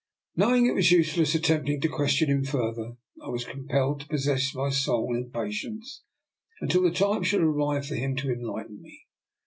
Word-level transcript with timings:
Knowing 0.35 0.65
it 0.65 0.73
was 0.73 0.89
useless 0.91 1.35
attempting 1.35 1.79
to 1.79 1.87
question 1.87 2.27
him 2.27 2.43
further, 2.43 2.93
I 3.23 3.27
was 3.29 3.45
compelled 3.45 3.99
to 3.99 4.07
pos 4.07 4.23
sess 4.23 4.55
my 4.55 4.71
soul 4.71 5.15
in 5.15 5.29
patience 5.29 6.01
until 6.59 6.81
the 6.81 6.89
time 6.89 7.21
should 7.21 7.41
arrive 7.41 7.85
for 7.85 7.93
him 7.93 8.15
to 8.15 8.31
enlighten 8.31 8.81
me. 8.81 9.01